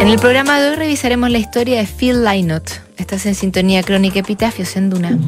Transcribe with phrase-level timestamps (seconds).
[0.00, 2.70] En el programa de hoy revisaremos la historia de Phil Lynott.
[2.96, 5.18] Estás en sintonía crónica Epitafios en Duna.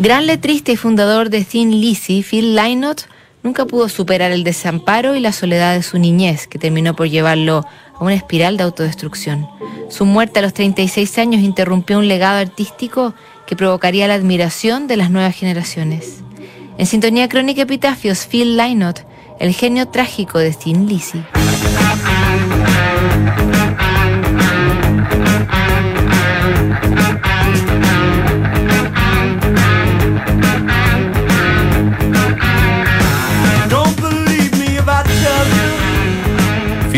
[0.00, 3.02] Gran letrista y fundador de Thin Lizzy, Phil Lynott
[3.42, 7.64] nunca pudo superar el desamparo y la soledad de su niñez, que terminó por llevarlo
[7.94, 9.48] a una espiral de autodestrucción.
[9.88, 13.14] Su muerte a los 36 años interrumpió un legado artístico
[13.46, 16.22] que provocaría la admiración de las nuevas generaciones.
[16.78, 19.00] En sintonía crónica Epitafios, Phil Lynott,
[19.38, 21.22] el genio trágico de Thin Lizzy.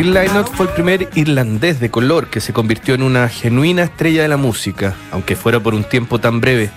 [0.05, 4.21] Phil Lynott fue el primer irlandés de color que se convirtió en una genuina estrella
[4.21, 6.71] de la música, aunque fuera por un tiempo tan breve.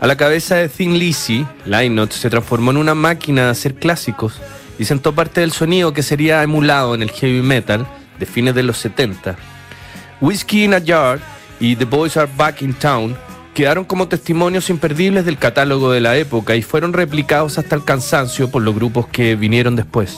[0.00, 4.40] A la cabeza de Thin Lizzy, Lynott se transformó en una máquina de hacer clásicos
[4.78, 7.84] y sentó parte del sonido que sería emulado en el heavy metal
[8.20, 9.34] de fines de los 70.
[10.20, 11.18] Whiskey in a Jar
[11.58, 13.16] y The Boys Are Back in Town
[13.54, 18.52] quedaron como testimonios imperdibles del catálogo de la época y fueron replicados hasta el cansancio
[18.52, 20.16] por los grupos que vinieron después.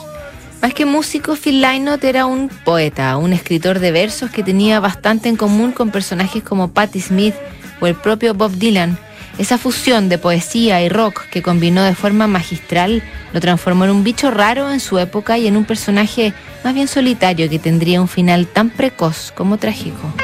[0.62, 5.28] Más que músico, Phil Lynott era un poeta, un escritor de versos que tenía bastante
[5.28, 7.34] en común con personajes como Patti Smith
[7.80, 8.98] o el propio Bob Dylan.
[9.36, 14.04] Esa fusión de poesía y rock que combinó de forma magistral lo transformó en un
[14.04, 16.32] bicho raro en su época y en un personaje
[16.62, 20.14] más bien solitario que tendría un final tan precoz como trágico.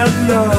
[0.00, 0.53] of love.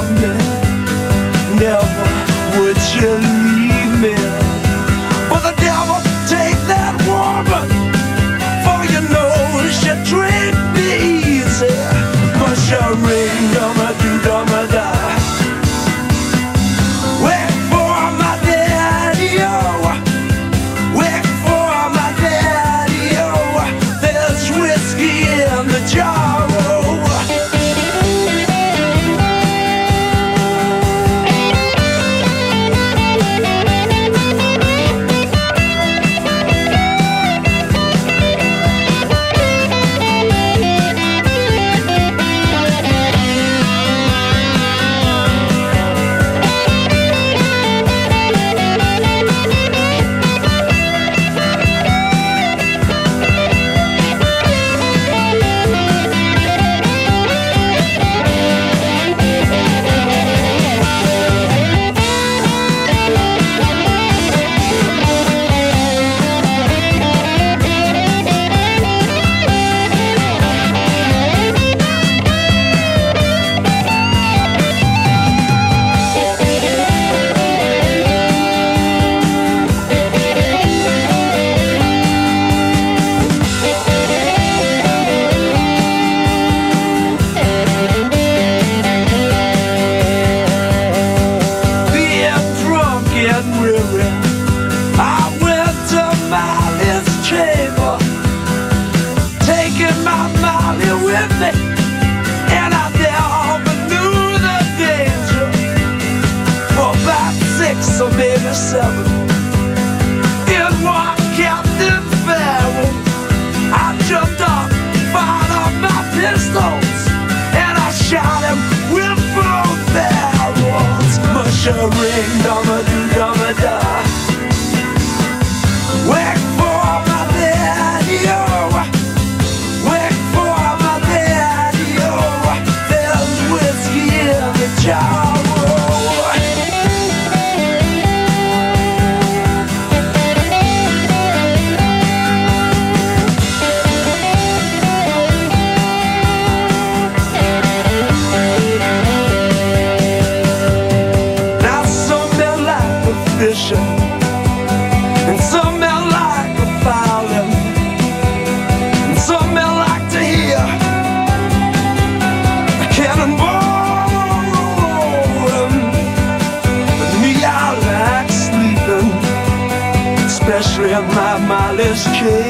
[172.14, 172.45] kid.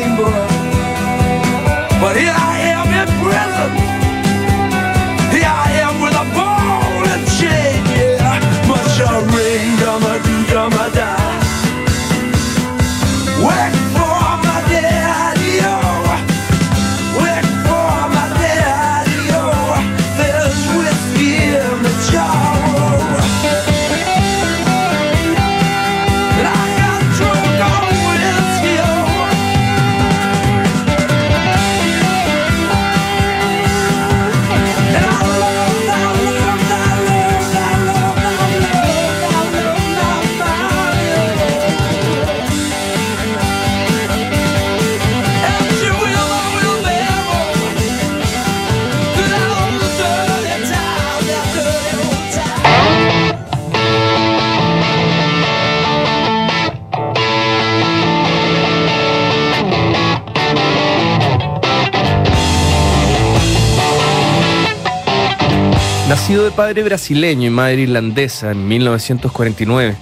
[66.36, 69.96] De padre brasileño y madre irlandesa en 1949,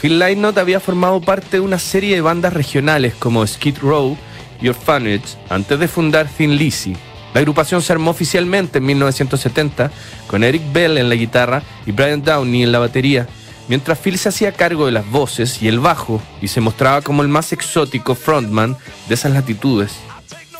[0.00, 4.16] Phil Lynott había formado parte de una serie de bandas regionales como Skid Row
[4.62, 6.96] y Orphanage antes de fundar Thin Lizzy.
[7.34, 9.90] La agrupación se armó oficialmente en 1970
[10.26, 13.28] con Eric Bell en la guitarra y Brian Downey en la batería,
[13.68, 17.22] mientras Phil se hacía cargo de las voces y el bajo y se mostraba como
[17.22, 18.76] el más exótico frontman
[19.06, 19.92] de esas latitudes.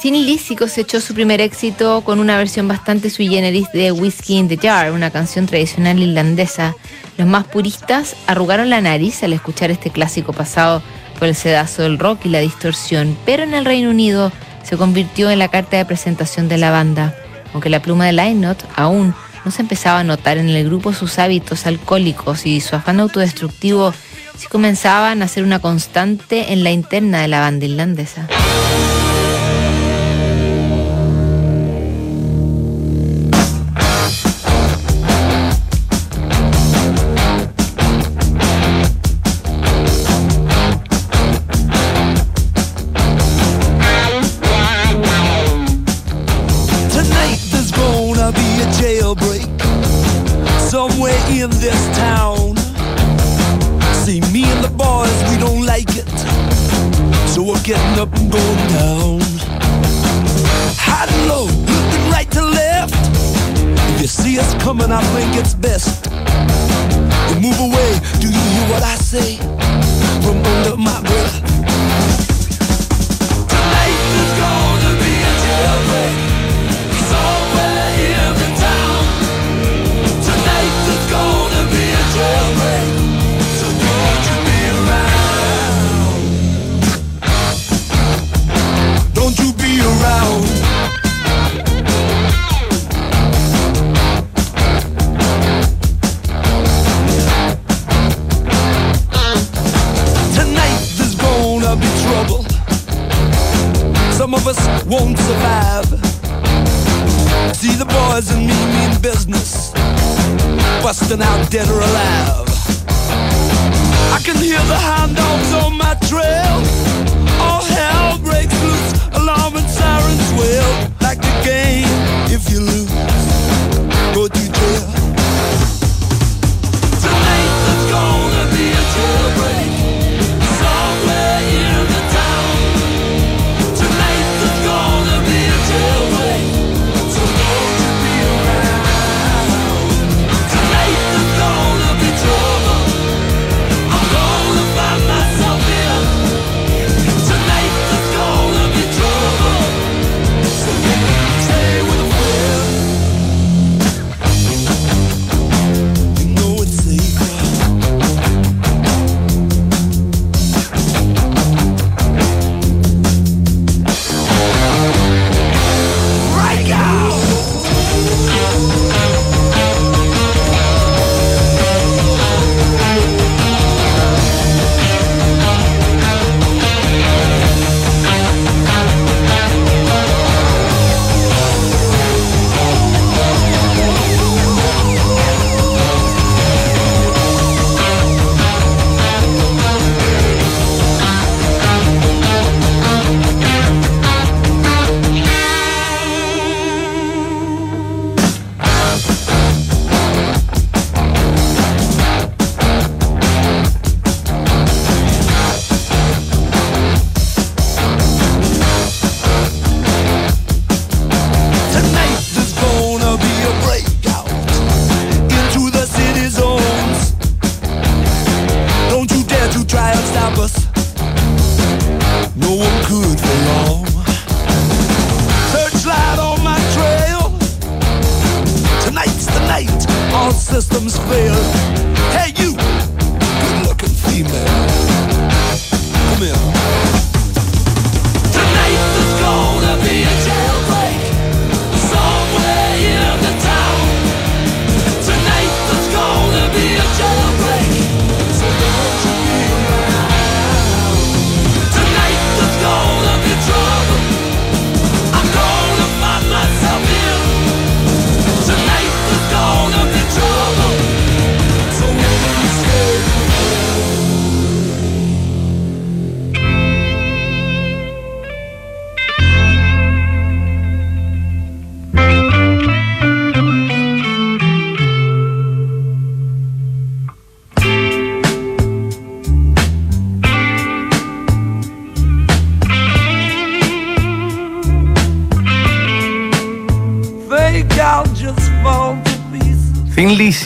[0.04, 4.48] Thin Lizzy cosechó su primer éxito con una versión bastante sui generis de Whiskey in
[4.48, 6.76] the Jar, una canción tradicional irlandesa.
[7.16, 10.82] Los más puristas arrugaron la nariz al escuchar este clásico pasado
[11.18, 14.30] por el sedazo del rock y la distorsión, pero en el Reino Unido
[14.62, 17.16] se convirtió en la carta de presentación de la banda.
[17.54, 21.18] Aunque la pluma de Lynott aún no se empezaba a notar en el grupo sus
[21.18, 23.94] hábitos alcohólicos y su afán autodestructivo,
[24.36, 28.28] sí comenzaban a ser una constante en la interna de la banda irlandesa.
[67.44, 69.36] Move away, do you hear what I say?
[70.24, 71.03] From under my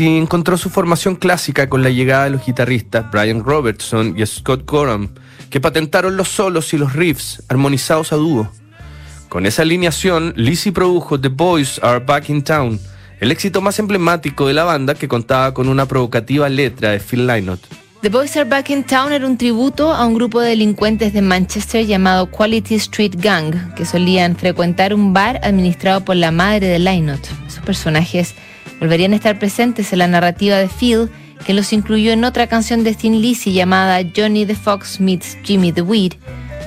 [0.07, 5.11] encontró su formación clásica con la llegada de los guitarristas Brian Robertson y Scott Gorham,
[5.51, 8.51] que patentaron los solos y los riffs armonizados a dúo.
[9.29, 12.79] Con esa alineación, Lizzy produjo The Boys Are Back in Town,
[13.21, 17.27] el éxito más emblemático de la banda que contaba con una provocativa letra de Phil
[17.27, 17.61] Lynott.
[18.01, 21.21] The Boys Are Back in Town era un tributo a un grupo de delincuentes de
[21.21, 26.79] Manchester llamado Quality Street Gang, que solían frecuentar un bar administrado por la madre de
[26.79, 27.27] Lynott.
[27.49, 28.37] Esos personajes
[28.81, 31.11] volverían a estar presentes en la narrativa de Phil,
[31.45, 35.73] que los incluyó en otra canción de Thin Lizzy llamada Johnny the Fox meets Jimmy
[35.73, 36.15] the Weed.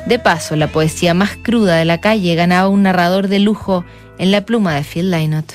[0.07, 3.85] De paso, la poesía más cruda de la calle ganaba un narrador de lujo
[4.17, 5.53] en la pluma de Phil Lynott.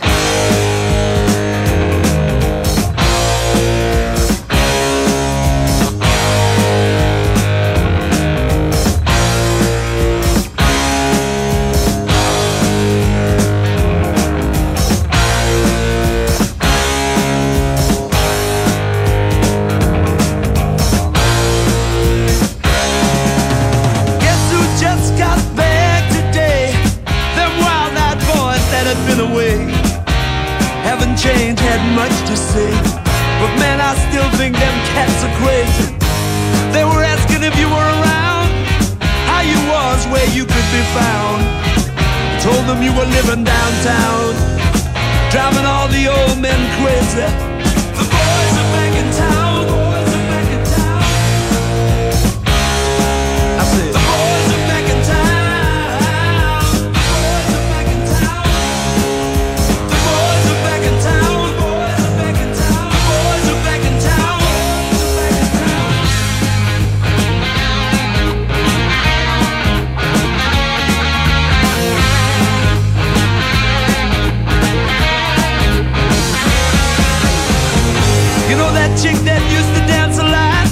[78.47, 80.71] You know that chick that used to dance a lot?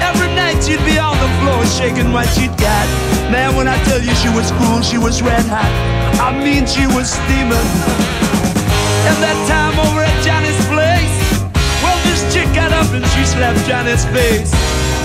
[0.00, 2.88] Every night she'd be on the floor shaking what she'd got.
[3.28, 5.68] Man, when I tell you she was cool, she was red hot.
[6.16, 7.68] I mean, she was steaming.
[9.04, 11.12] And that time over at Johnny's place,
[11.84, 14.48] well, this chick got up and she slapped Johnny's face.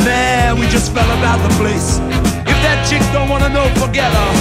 [0.08, 2.00] Man, we just fell about the place.
[2.48, 4.32] If that chick don't wanna know, forget her.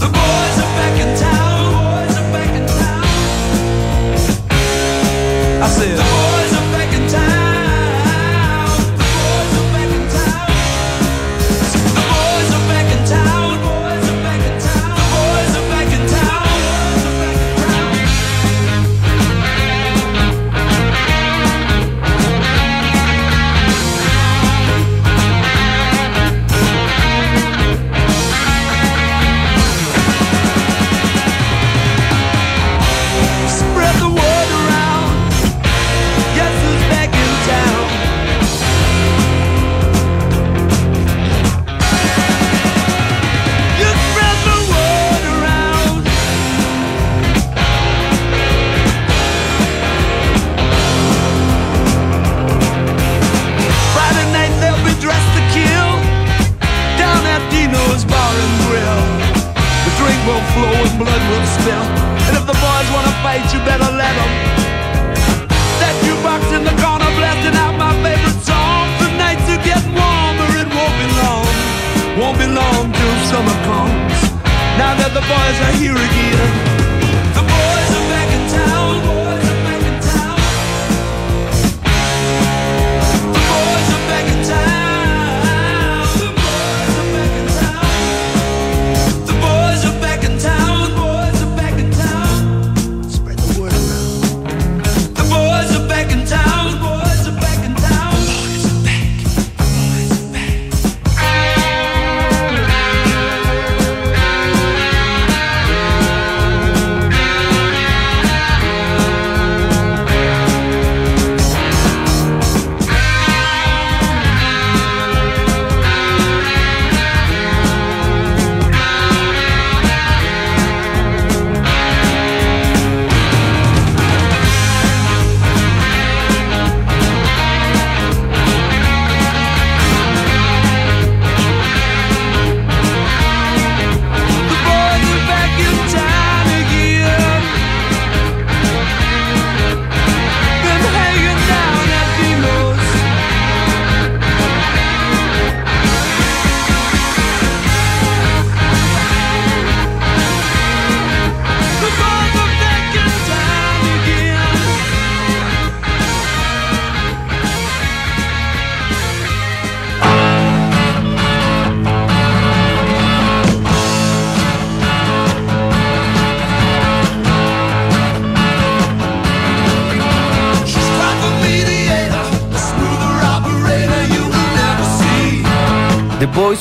[0.00, 1.76] The boys are back in town.
[1.76, 3.04] Boys are back in town.
[5.60, 6.39] I said,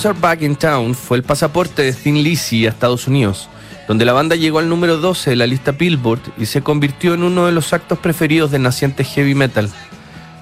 [0.09, 3.47] Are Back in Town fue el pasaporte de Thin Lizzy a Estados Unidos,
[3.87, 7.21] donde la banda llegó al número 12 de la lista Billboard y se convirtió en
[7.21, 9.69] uno de los actos preferidos del naciente heavy metal.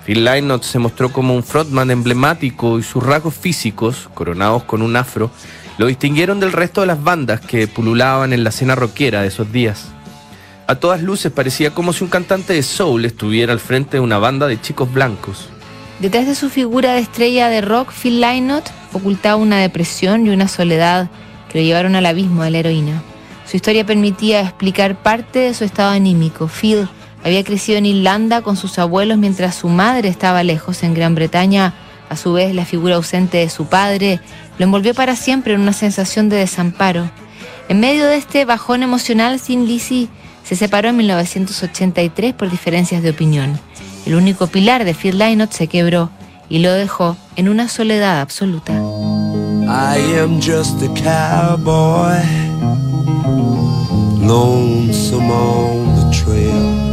[0.05, 4.95] Phil Lynott se mostró como un frontman emblemático y sus rasgos físicos, coronados con un
[4.95, 5.31] afro,
[5.77, 9.51] lo distinguieron del resto de las bandas que pululaban en la escena rockera de esos
[9.51, 9.87] días.
[10.67, 14.17] A todas luces parecía como si un cantante de soul estuviera al frente de una
[14.17, 15.49] banda de chicos blancos.
[15.99, 20.47] Detrás de su figura de estrella de rock, Phil Lynott ocultaba una depresión y una
[20.47, 21.09] soledad
[21.49, 23.01] que lo llevaron al abismo de la heroína.
[23.49, 26.47] Su historia permitía explicar parte de su estado anímico.
[26.47, 26.87] Phil
[27.23, 31.73] había crecido en Irlanda con sus abuelos mientras su madre estaba lejos en Gran Bretaña.
[32.09, 34.19] A su vez, la figura ausente de su padre
[34.57, 37.09] lo envolvió para siempre en una sensación de desamparo.
[37.69, 40.09] En medio de este bajón emocional, Sin Lizzy
[40.43, 43.59] se separó en 1983 por diferencias de opinión.
[44.05, 46.09] El único pilar de Phil Lynott se quebró
[46.49, 48.73] y lo dejó en una soledad absoluta.
[49.69, 52.23] I am just a cowboy,
[54.25, 56.87] lonesome on the trail.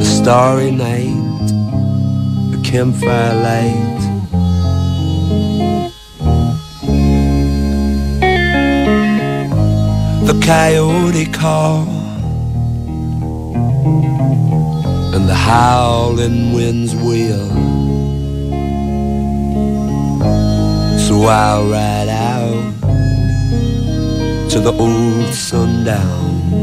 [0.00, 1.50] A starry night,
[2.52, 3.94] a campfire light.
[10.26, 11.86] The coyote call
[15.44, 17.48] howling winds wail.
[21.06, 22.72] So I'll ride out
[24.50, 26.53] to the old sundown.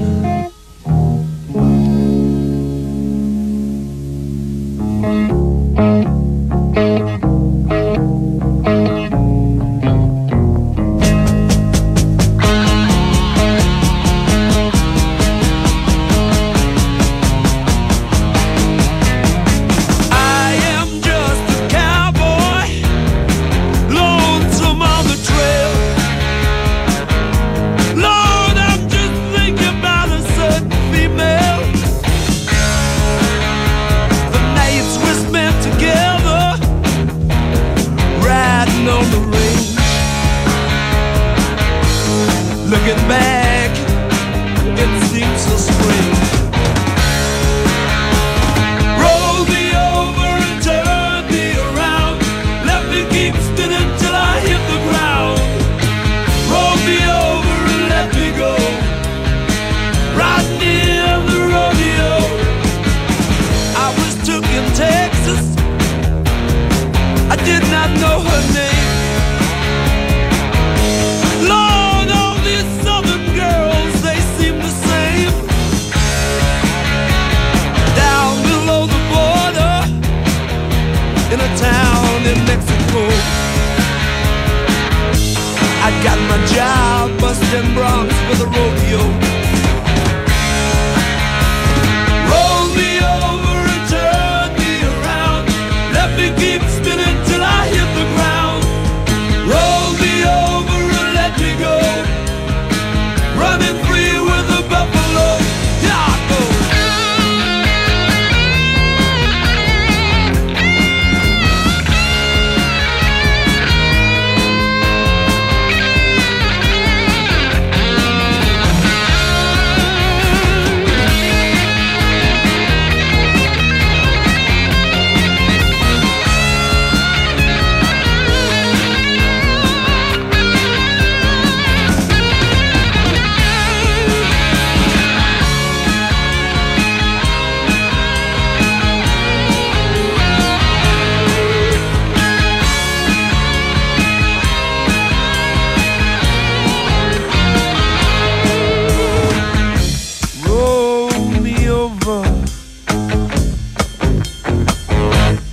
[42.81, 43.40] Looking back,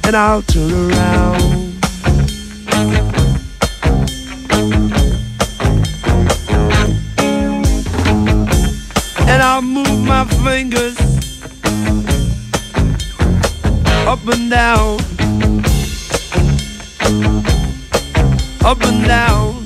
[0.09, 1.43] and I'll turn around.
[9.29, 10.97] And I'll move my fingers
[14.07, 14.99] up and down,
[18.65, 19.58] up and down.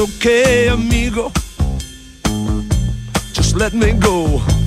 [0.00, 1.30] Okay, amigo.
[3.32, 4.59] Just let me go.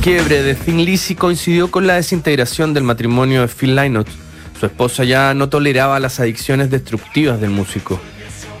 [0.00, 4.08] Quiebre de Thin Lizzy coincidió con la desintegración del matrimonio de Phil Lynott.
[4.58, 8.00] Su esposa ya no toleraba las adicciones destructivas del músico.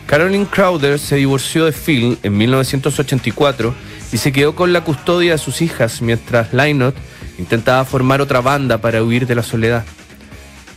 [0.06, 3.74] Caroline Crowder se divorció de Phil en 1984
[4.12, 6.96] y se quedó con la custodia de sus hijas mientras Lynott
[7.38, 9.84] intentaba formar otra banda para huir de la soledad.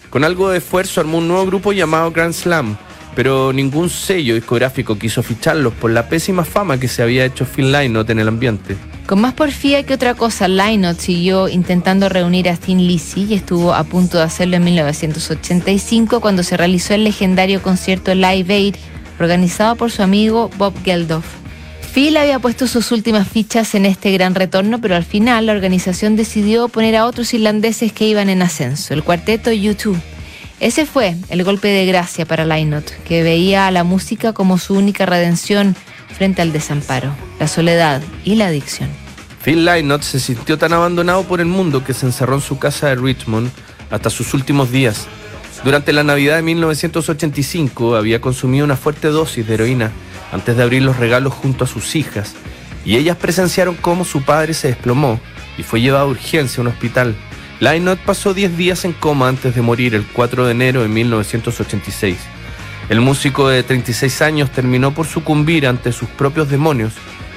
[0.10, 2.78] Con algo de esfuerzo armó un nuevo grupo llamado Grand Slam,
[3.16, 7.72] pero ningún sello discográfico quiso ficharlos por la pésima fama que se había hecho Phil
[7.72, 8.91] Lynott en el ambiente.
[9.12, 13.74] Con más porfía que otra cosa, Lynott siguió intentando reunir a Thin Lizzy y estuvo
[13.74, 18.76] a punto de hacerlo en 1985 cuando se realizó el legendario concierto Live Aid
[19.20, 21.26] organizado por su amigo Bob Geldof.
[21.94, 26.16] Phil había puesto sus últimas fichas en este gran retorno, pero al final la organización
[26.16, 29.98] decidió poner a otros irlandeses que iban en ascenso, el cuarteto U2.
[30.62, 34.74] Ese fue el golpe de gracia para Lynott, que veía a la música como su
[34.74, 35.76] única redención
[36.18, 39.01] frente al desamparo, la soledad y la adicción.
[39.44, 42.88] Phil Lynott se sintió tan abandonado por el mundo que se encerró en su casa
[42.88, 43.50] de Richmond
[43.90, 45.08] hasta sus últimos días.
[45.64, 49.92] Durante la Navidad de 1985 había consumido una fuerte dosis de heroína
[50.32, 52.36] antes de abrir los regalos junto a sus hijas
[52.86, 55.20] y ellas presenciaron cómo su padre se desplomó
[55.58, 57.16] y fue llevado a urgencia a un hospital.
[57.60, 62.18] Lynott pasó 10 días en coma antes de morir el 4 de enero de 1986.
[62.90, 66.94] El músico de 36 años terminó por sucumbir ante sus propios demonios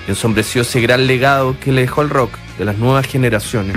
[0.09, 3.77] ensombreció ese gran legado que le dejó el rock de las nuevas generaciones.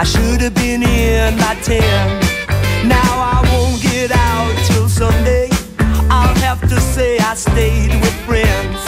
[0.00, 2.22] I should have been in my tent.
[2.86, 5.48] Now I won't get out till Sunday.
[6.08, 8.78] I'll have to say I stayed with friends.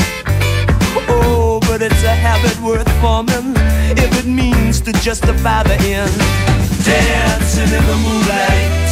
[1.08, 3.54] Oh, but it's a habit worth forming
[3.98, 6.14] if it means to justify the end.
[6.84, 8.88] Dancing in the moonlight,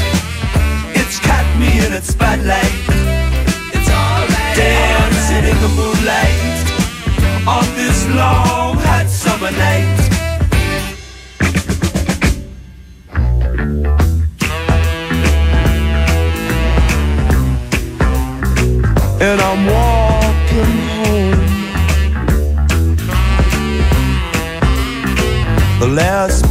[0.99, 2.75] it's caught me in its spotlight.
[3.71, 4.57] It's alright.
[4.59, 6.67] Dancing in the moonlight
[7.47, 10.08] on this long hot summer night.
[19.21, 21.43] And I'm walking home.
[25.81, 26.48] The last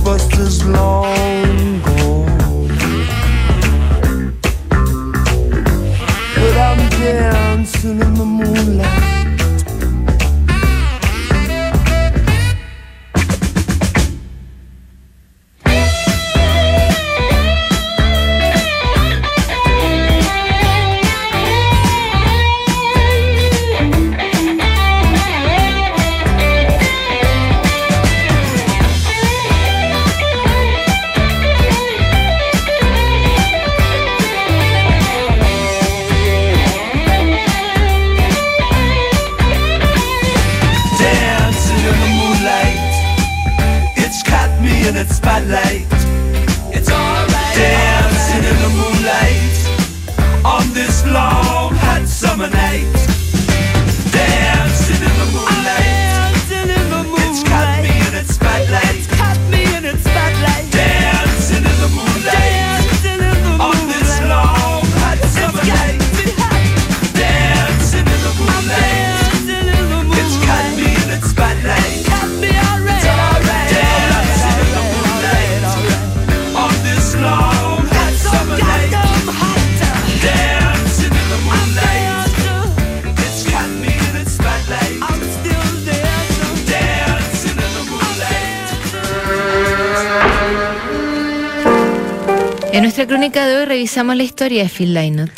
[92.98, 95.30] nuestra crónica de hoy revisamos la historia de Phil Lynott.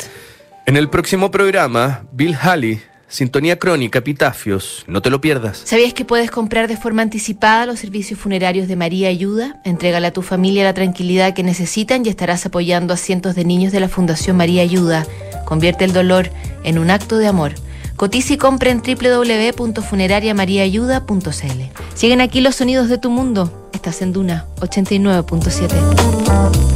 [0.64, 5.60] En el próximo programa, Bill Haley, Sintonía Crónica, Epitafios, no te lo pierdas.
[5.66, 9.60] ¿Sabías que puedes comprar de forma anticipada los servicios funerarios de María Ayuda?
[9.66, 13.72] Entrégale a tu familia la tranquilidad que necesitan y estarás apoyando a cientos de niños
[13.72, 15.04] de la Fundación María Ayuda.
[15.44, 16.30] Convierte el dolor
[16.64, 17.52] en un acto de amor.
[17.96, 21.60] Cotiza y compra en www.funerariamariaayuda.cl.
[21.94, 23.68] Siguen aquí los sonidos de tu mundo.
[23.74, 26.69] Estás en Duna 89.7.